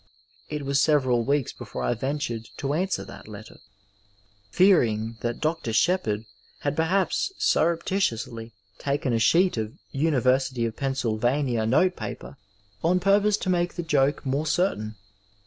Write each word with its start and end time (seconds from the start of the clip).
It 0.49 0.65
was 0.65 0.81
several 0.81 1.21
weeks 1.23 1.53
before 1.53 1.83
I 1.83 1.93
ventured 1.93 2.47
to 2.57 2.73
answer 2.73 3.05
that 3.05 3.27
letter, 3.27 3.59
fear 4.49 4.81
ing 4.81 5.17
that 5.21 5.39
Dr. 5.39 5.71
Shepherd 5.73 6.25
had 6.61 6.75
perhaps 6.75 7.31
surreptitiously 7.37 8.51
taken 8.79 9.13
a 9.13 9.19
sheet 9.19 9.57
of 9.57 9.77
University 9.91 10.65
of 10.65 10.75
Pennsylvania 10.75 11.67
notepaper 11.67 12.37
on 12.83 12.99
purpose 12.99 13.37
to 13.37 13.51
make 13.51 13.75
the 13.75 13.83
joke 13.83 14.25
more 14.25 14.47
certain. 14.47 14.95